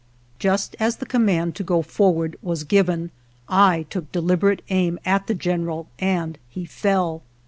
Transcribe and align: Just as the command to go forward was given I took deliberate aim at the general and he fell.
Just 0.39 0.75
as 0.79 0.95
the 0.95 1.05
command 1.05 1.53
to 1.53 1.63
go 1.63 1.83
forward 1.83 2.35
was 2.41 2.63
given 2.63 3.11
I 3.47 3.85
took 3.91 4.11
deliberate 4.11 4.63
aim 4.69 4.97
at 5.05 5.27
the 5.27 5.35
general 5.35 5.89
and 5.99 6.39
he 6.49 6.65
fell. 6.65 7.21